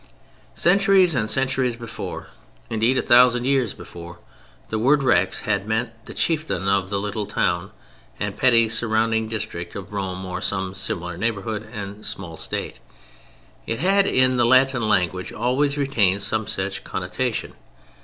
[0.55, 2.29] Centuries and centuries before,
[2.71, 4.17] indeed a thousand years before,
[4.69, 7.69] the word Rex had meant the chieftain of the little town
[8.19, 12.79] and petty surrounding district of Rome or of some similar neighboring and small state.
[13.67, 17.53] It had in the Latin language always retained some such connotation.